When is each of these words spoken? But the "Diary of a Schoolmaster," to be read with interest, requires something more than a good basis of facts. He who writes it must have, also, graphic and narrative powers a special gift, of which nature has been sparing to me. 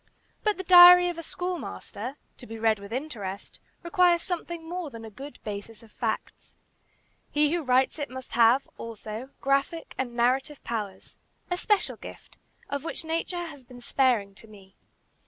But 0.43 0.57
the 0.57 0.63
"Diary 0.63 1.09
of 1.09 1.19
a 1.19 1.21
Schoolmaster," 1.21 2.17
to 2.37 2.47
be 2.47 2.57
read 2.57 2.79
with 2.79 2.91
interest, 2.91 3.59
requires 3.83 4.23
something 4.23 4.67
more 4.67 4.89
than 4.89 5.05
a 5.05 5.11
good 5.11 5.37
basis 5.43 5.83
of 5.83 5.91
facts. 5.91 6.55
He 7.29 7.53
who 7.53 7.61
writes 7.61 7.99
it 7.99 8.09
must 8.09 8.33
have, 8.33 8.67
also, 8.79 9.29
graphic 9.41 9.93
and 9.99 10.15
narrative 10.15 10.63
powers 10.63 11.17
a 11.51 11.57
special 11.57 11.97
gift, 11.97 12.37
of 12.67 12.83
which 12.83 13.05
nature 13.05 13.45
has 13.45 13.63
been 13.63 13.79
sparing 13.79 14.33
to 14.33 14.47
me. 14.47 14.75